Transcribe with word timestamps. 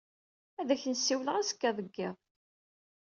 Ad 0.61 0.69
ak-n-siwleɣ 0.73 1.35
azekka 1.37 1.69
deg 1.77 1.87
yiḍ. 1.97 2.17